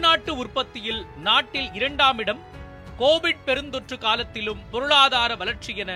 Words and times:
உள்நாட்டு 0.00 0.32
உற்பத்தியில் 0.42 1.00
நாட்டில் 1.24 1.66
இரண்டாம் 1.78 2.20
இடம் 2.22 2.38
கோவிட் 3.00 3.42
பெருந்தொற்று 3.48 3.96
காலத்திலும் 4.04 4.62
பொருளாதார 4.72 5.30
வளர்ச்சி 5.40 5.72
என 5.82 5.92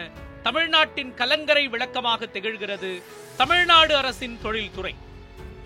தமிழ்நாட்டின் 0.47 1.13
கலங்கரை 1.21 1.63
விளக்கமாக 1.75 2.29
திகழ்கிறது 2.35 2.91
தமிழ்நாடு 3.41 3.95
அரசின் 4.01 4.37
தொழில்துறை. 4.45 4.93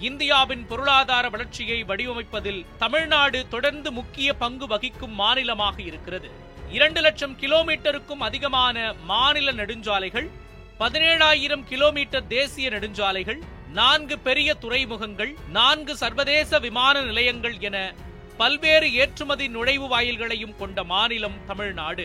இந்தியாவின் 0.09 0.65
பொருளாதார 0.71 1.25
வளர்ச்சியை 1.35 1.81
வடிவமைப்பதில் 1.91 2.63
தமிழ்நாடு 2.85 3.41
தொடர்ந்து 3.55 3.93
முக்கிய 3.99 4.37
பங்கு 4.45 4.69
வகிக்கும் 4.73 5.15
மாநிலமாக 5.23 5.77
இருக்கிறது. 5.89 6.31
இரண்டு 6.79 7.03
லட்சம் 7.07 7.37
கிலோமீட்டருக்கும் 7.43 8.25
அதிகமான 8.31 8.89
மாநில 9.13 9.53
நெடுஞ்சாலைகள் 9.61 10.29
பதினேழாயிரம் 10.83 11.69
கிலோமீட்டர் 11.73 12.29
தேசிய 12.37 12.69
நெடுஞ்சாலைகள் 12.77 13.41
நான்கு 13.79 14.19
பெரிய 14.27 14.51
துறைமுகங்கள் 14.65 15.33
நான்கு 15.57 15.95
சர்வதேச 16.05 16.59
விமான 16.67 17.01
நிலையங்கள் 17.09 17.59
என 17.71 17.79
பல்வேறு 18.41 18.89
ஏற்றுமதி 18.93 19.47
நுழைவு 19.49 19.87
வாயில்களையும் 19.93 20.57
கொண்ட 20.59 20.85
மாநிலம் 20.85 21.39
தமிழ்நாடு. 21.47 22.05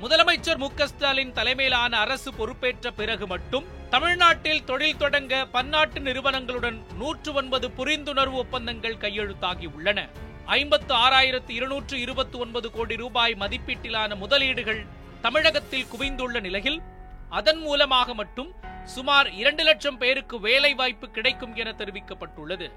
முதலமைச்சர் 0.00 0.60
மு 0.62 0.68
ஸ்டாலின் 0.90 1.32
தலைமையிலான 1.32 1.92
அரசு 1.98 2.30
பொறுப்பேற்ற 2.32 2.90
பிறகு 2.90 3.26
மட்டும் 3.26 3.66
தமிழ்நாட்டில் 3.90 4.64
தொழில் 4.64 4.96
தொடங்க 4.96 5.46
பன்னாட்டு 5.46 6.00
நிறுவனங்களுடன் 6.00 6.78
நூற்று 6.98 7.32
ஒன்பது 7.32 7.68
புரிந்துணர்வு 7.68 8.38
ஒப்பந்தங்கள் 8.42 9.00
கையெழுத்தாகி 9.04 9.68
உள்ளன. 9.74 10.08
ஐம்பத்து 10.46 10.94
ஆறாயிரத்து 10.94 11.50
இருநூற்று 11.50 12.00
இருபத்தி 12.00 12.38
ஒன்பது 12.38 12.70
கோடி 12.70 12.96
ரூபாய் 12.96 13.34
மதிப்பீட்டிலான 13.34 14.16
முதலீடுகள் 14.16 14.82
தமிழகத்தில் 15.20 15.88
குவிந்துள்ள 15.88 16.40
நிலையில் 16.40 16.82
அதன் 17.28 17.60
மூலமாக 17.60 18.14
மட்டும் 18.14 18.52
சுமார் 18.84 19.28
இரண்டு 19.32 19.62
லட்சம் 19.64 19.98
பேருக்கு 19.98 20.40
வேலை 20.40 20.74
வாய்ப்பு 20.74 21.10
கிடைக்கும் 21.10 21.56
என 21.56 21.74
தெரிவிக்கப்பட்டுள்ளது. 21.78 22.68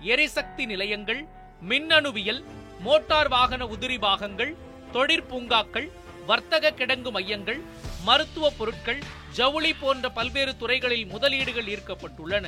எரிசக்தி 0.00 0.66
நிலையங்கள் 0.66 1.28
மின்னணுவியல் 1.70 2.42
மோட்டார் 2.86 3.28
வாகன 3.28 3.62
உதிரி 3.74 3.98
பாகங்கள் 3.98 4.52
தொழிற்பூங்காக்கள் 4.94 5.88
வர்த்தக 6.30 6.72
கிடங்கு 6.80 7.10
மையங்கள் 7.16 7.60
மருத்துவ 8.04 8.46
பொருட்கள் 8.50 9.00
ஜவுளி 9.38 9.72
போன்ற 9.74 10.06
பல்வேறு 10.18 10.52
துறைகளில் 10.56 11.06
முதலீடுகள் 11.06 11.68
ஈர்க்கப்பட்டுள்ளன. 11.74 12.46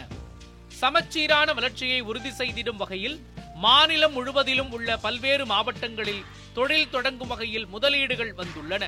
சமச்சீரான 0.81 1.49
வளர்ச்சியை 1.53 2.01
உறுதி 2.11 2.33
செய்திடும் 2.41 2.81
வகையில் 2.83 3.17
மாநிலம் 3.65 4.13
முழுவதிலும் 4.13 4.73
உள்ள 4.77 4.97
பல்வேறு 4.97 5.45
மாவட்டங்களில் 5.47 6.25
தொழில் 6.55 6.91
தொடங்கும் 6.91 7.31
வகையில் 7.33 7.67
முதலீடுகள் 7.67 8.33
வந்துள்ளன. 8.41 8.85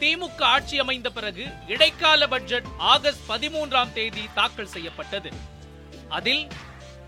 திமுக 0.00 0.42
ஆட்சி 0.54 0.76
அமைந்த 0.78 1.10
பிறகு 1.10 1.44
இடைக்கால 1.66 2.28
பட்ஜெட் 2.28 2.68
ஆகஸ்ட் 2.92 3.26
பதிமூன்றாம் 3.30 3.92
தேதி 3.92 4.24
தாக்கல் 4.34 4.72
செய்யப்பட்டது. 4.74 5.32
அதில் 6.18 6.44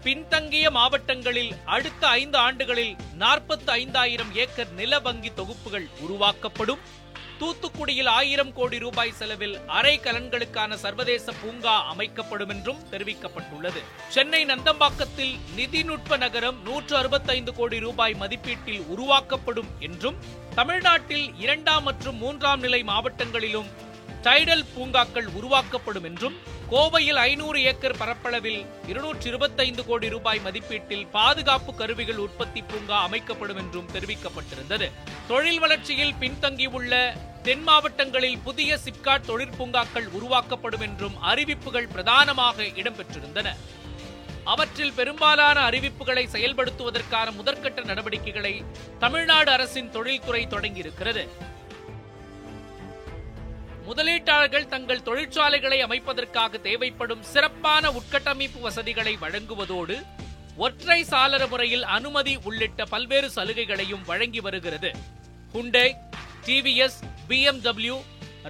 பின்தங்கிய 0.05 0.70
மாவட்டங்களில் 0.70 1.52
அடுத்த 1.64 2.02
ஐந்து 2.22 2.36
ஆண்டுகளில் 2.38 2.97
நாற்பத்தி 3.19 3.70
ஐந்தாயிரம் 3.83 4.33
ஏக்கர் 4.34 4.72
நில 4.80 4.98
வங்கி 4.98 5.30
தொகுப்புகள் 5.34 5.86
உருவாக்கப்படும். 6.00 6.83
தூத்துக்குடியில் 7.41 8.08
ஆயிரம் 8.08 8.52
கோடி 8.52 8.78
ரூபாய் 8.78 9.14
செலவில் 9.19 9.56
அரை 9.66 10.00
கலன்களுக்கான 10.05 10.74
சர்வதேச 10.74 11.33
பூங்கா 11.33 11.74
அமைக்கப்படும் 11.92 12.48
என்றும் 12.48 12.83
தெரிவிக்கப்பட்டுள்ளது. 12.91 13.80
சென்னை 14.08 14.42
நந்தம்பாக்கத்தில் 14.44 15.34
நிதிநுட்ப 15.56 16.18
நகரம் 16.18 16.61
நூற்று 16.62 16.96
அறுபத்தைந்து 16.96 17.55
கோடி 17.55 17.78
ரூபாய் 17.78 18.14
மதிப்பீட்டில் 18.14 18.84
உருவாக்கப்படும் 18.86 19.72
என்றும் 19.78 20.20
தமிழ்நாட்டில் 20.55 21.27
இரண்டாம் 21.39 21.83
மற்றும் 21.83 22.16
மூன்றாம் 22.16 22.61
நிலை 22.61 22.83
மாவட்டங்களிலும் 22.83 23.70
டைடல் 24.22 24.66
பூங்காக்கள் 24.74 25.27
உருவாக்கப்படும் 25.39 26.05
என்றும் 26.05 26.36
கோவையில் 26.70 27.18
ஐநூறு 27.18 27.62
ஏக்கர் 27.62 27.96
பரப்பளவில் 27.96 28.66
இருநூற்றி 28.86 29.28
இருபத்தைந்து 29.28 29.84
கோடி 29.84 30.08
ரூபாய் 30.08 30.40
மதிப்பீட்டில் 30.44 31.06
பாதுகாப்பு 31.06 31.74
கருவிகள் 31.74 32.16
உற்பத்தி 32.16 32.62
பூங்கா 32.62 33.02
அமைக்கப்படும் 33.02 33.56
என்றும் 33.56 33.90
தெரிவிக்கப்பட்டிருந்தது. 33.92 34.90
தொழில் 35.28 35.58
வளர்ச்சியில் 35.58 36.14
பின்தங்கியுள்ள 36.20 37.12
தென் 37.42 37.62
மாவட்டங்களில் 37.62 38.39
புதிய 38.39 38.78
சிப்காட் 38.84 39.28
தொழிற்பூங்காக்கள் 39.28 40.08
உருவாக்கப்படும் 40.12 40.80
என்றும் 40.80 41.20
அறிவிப்புகள் 41.20 41.89
பிரதானமாக 41.89 42.62
இடம்பெற்றிருந்தன. 42.62 43.56
அவற்றில் 44.44 44.92
பெரும்பாலான 44.92 45.70
அறிவிப்புகளை 45.70 46.24
செயல்படுத்துவதற்கான 46.33 47.28
முதற்கட்ட 47.40 47.84
நடவடிக்கைகளை 47.84 48.64
தமிழ்நாடு 48.98 49.50
அரசின் 49.50 49.90
தொழில்துறை 49.90 50.46
தொடங்கியிருக்கிறது. 50.46 51.28
முதலீட்டாளர்கள் 53.86 54.70
தங்கள் 54.74 55.02
தொழிற்சாலைகளை 55.08 55.78
அமைப்பதற்காக 55.86 56.61
தேவைப்படும் 56.67 57.24
சிறப்பான 57.33 57.90
உட்கட்டமைப்பு 57.98 58.61
வசதிகளை 58.61 59.14
வழங்குவதோடு 59.24 59.96
ஒற்றை 60.56 60.98
சாளர 61.11 61.42
முறையில் 61.52 61.84
அனுமதி 61.96 62.34
உள்ளிட்ட 62.48 62.84
பல்வேறு 62.92 63.28
சலுகைகளையும் 63.36 64.05
வழங்கி 64.11 64.40
வருகிறது. 64.46 64.90
Hyundai 65.55 65.86
TVS 66.46 66.98
BMW 67.28 67.96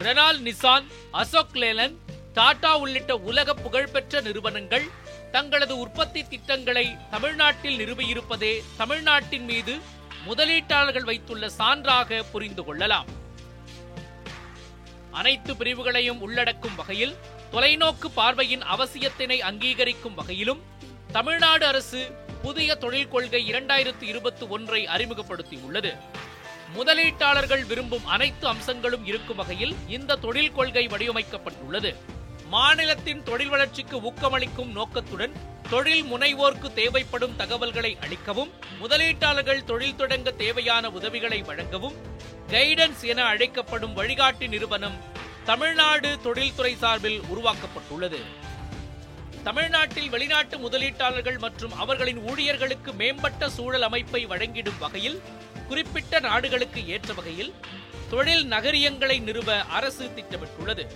Renault 0.05 0.39
Nissan 0.47 0.87
Ashok 1.23 1.59
Leyland 1.63 1.97
Tata 2.39 2.73
உள்ளிட்ட 2.85 3.17
உலக 3.31 3.55
புகழ்பெற்ற 3.55 4.21
நிறுவனங்கள் 4.21 4.87
தங்களது 5.33 5.75
உற்பத்தி 5.79 6.23
திட்டங்களை 6.33 6.87
தமிழ்நாட்டில் 7.11 7.79
நிறுவியிருப்பதே 7.81 8.55
தமிழ்நாட்டின் 8.77 9.45
மீது 9.45 9.75
முதலீட்டாளர்கள் 10.27 11.09
வைத்துள்ள 11.11 11.47
சான்றாக 11.59 12.23
புரிந்து 12.33 12.65
கொள்ளலாம். 12.65 13.09
அனைத்து 15.19 15.53
பிரிவுகளையும் 15.57 16.21
உள்ளடக்கும் 16.21 16.77
வகையில் 16.81 17.15
தொலைநோக்கு 17.53 18.09
பார்வையின் 18.15 18.65
அவசியத்தினை 18.75 19.39
அங்கீகரிக்கும் 19.51 20.15
வகையிலும் 20.15 20.63
தமிழ்நாடு 21.17 21.67
அரசு 21.67 22.01
புதிய 22.43 22.75
தொழில் 22.75 23.09
கொள்கை 23.09 23.41
இரண்டாயிரத்து 23.53 24.05
இருபத்தி 24.13 24.45
ஒன்றை 24.55 24.81
அறிமுகப்படுத்தியுள்ளது. 24.95 25.93
முதலீட்டாளர்கள் 26.77 27.65
விரும்பும் 27.67 28.07
அனைத்து 28.15 28.47
அம்சங்களும் 28.47 29.05
இருக்கும் 29.11 29.37
வகையில் 29.37 29.75
இந்த 29.97 30.19
தொழில் 30.25 30.53
கொள்கை 30.53 30.85
வடிவமைக்கப்பட்டுள்ளது. 30.87 31.93
மாநிலத்தின் 32.55 33.23
தொழில் 33.23 33.53
வளர்ச்சிக்கு 33.53 33.97
ஊக்கமளிக்கும் 34.09 34.73
நோக்கத்துடன் 34.73 35.35
தொழில் 35.71 36.05
முனைவோர்க்கு 36.05 36.69
தேவைப்படும் 36.73 37.37
தகவல்களை 37.37 37.93
அளிக்கவும் 38.07 38.51
முதலீட்டாளர்கள் 38.81 39.65
தொழில் 39.65 39.97
தொடங்க 39.97 40.31
தேவையான 40.43 40.91
உதவிகளை 40.91 41.41
வழங்கவும் 41.43 41.97
கைடன்ஸ் 42.53 43.03
என 43.03 43.25
அழைக்கப்படும் 43.25 43.95
வழிகாட்டி 43.95 44.49
நிறுவனம் 44.49 44.97
தமிழ்நாடு 45.45 46.21
தொழில்துறை 46.23 46.77
சார்பில் 46.77 47.21
உருவாக்கப்பட்டுள்ளது. 47.33 48.21
தமிழ்நாட்டில் 49.45 50.09
வெளிநாட்டு 50.09 50.57
முதலீட்டாளர்கள் 50.59 51.39
மற்றும் 51.39 51.73
அவர்களின் 51.73 52.21
ஊழியர்களுக்கு 52.29 52.93
மேம்பட்ட 52.93 53.49
சூழல் 53.49 53.83
அமைப்பை 53.83 54.27
வழங்கிடும் 54.27 54.79
வகையில் 54.79 55.23
குறிப்பிட்ட 55.69 56.21
நாடுகளுக்கு 56.21 56.87
ஏற்ற 56.87 57.13
வகையில் 57.13 57.53
தொழில் 58.11 58.47
நகரியங்களை 58.47 59.19
நிறுவ 59.19 59.61
அரசு 59.61 60.11
திட்டமிட்டுள்ளது. 60.17 60.87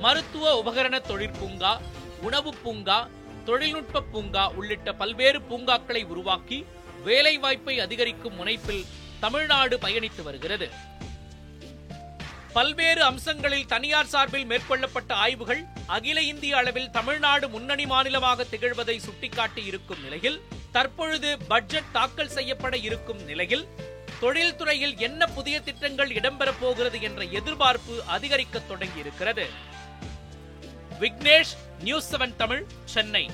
மருத்துவ 0.00 0.52
உபகரண 0.62 0.98
தொழிற்பூங்கா 1.08 1.72
உணவு 2.20 2.54
பூங்கா 2.62 3.08
தொழில்நுட்ப 3.44 4.02
பூங்கா 4.12 4.46
உள்ளிட்ட 4.52 4.92
பல்வேறு 4.92 5.40
பூங்காக்களை 5.40 6.02
உருவாக்கி 6.04 6.66
வேலைவாய்ப்பை 7.04 7.80
அதிகரிக்கும் 7.80 8.34
முனைப்பில் 8.34 8.84
தமிழ்நாடு 9.20 9.76
பயணித்து 9.76 10.22
வருகிறது. 10.22 10.68
பல்வேறு 12.52 13.02
அம்சங்களில் 13.02 13.66
தனியார் 13.66 14.06
சார்பில் 14.06 14.46
மேற்கொள்ளப்பட்ட 14.46 15.10
ஆய்வுகள் 15.14 15.60
அகில 15.86 16.22
இந்திய 16.22 16.56
அளவில் 16.56 16.90
தமிழ்நாடு 16.90 17.48
முன்னணி 17.48 17.86
மாநிலமாக 17.86 18.46
திகழ்வதை 18.50 18.96
சுட்டிக்காட்டி 18.98 19.64
இருக்கும் 19.64 20.02
நிலையில் 20.02 20.40
தற்பொழுது 20.72 21.38
பட்ஜெட் 21.48 21.92
தாக்கல் 21.92 22.34
செய்யப்பட 22.36 22.76
இருக்கும் 22.76 23.22
நிலையில் 23.24 23.68
தொழில்துறையில் 24.20 24.96
என்ன 24.96 25.26
புதிய 25.26 25.60
திட்டங்கள் 25.60 26.10
இடம்பெறப் 26.10 26.60
போகிறது 26.60 27.00
என்ற 27.00 27.24
எதிர்பார்ப்பு 27.24 28.04
அதிகரிக்க 28.06 28.62
தொடங்கியிருக்கிறது. 28.70 29.46
Vignesh 31.00 31.54
news 31.80 32.16
seven 32.16 32.36
Tamil 32.36 32.66
Chennai. 32.84 33.30